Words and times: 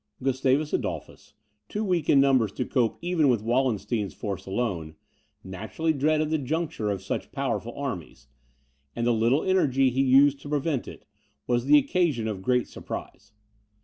Gustavus 0.23 0.73
Adolphus, 0.73 1.35
too 1.69 1.83
weak 1.85 2.09
in 2.09 2.19
numbers 2.19 2.51
to 2.53 2.65
cope 2.65 2.97
even 3.03 3.29
with 3.29 3.43
Wallenstein's 3.43 4.15
force 4.15 4.47
alone, 4.47 4.95
naturally 5.43 5.93
dreaded 5.93 6.31
the 6.31 6.39
junction 6.39 6.87
of 6.89 7.03
such 7.03 7.31
powerful 7.31 7.77
armies, 7.77 8.27
and 8.95 9.05
the 9.05 9.13
little 9.13 9.43
energy 9.43 9.91
he 9.91 10.01
used 10.01 10.39
to 10.39 10.49
prevent 10.49 10.87
it, 10.87 11.05
was 11.45 11.65
the 11.65 11.77
occasion 11.77 12.27
of 12.27 12.41
great 12.41 12.67
surprise. 12.67 13.31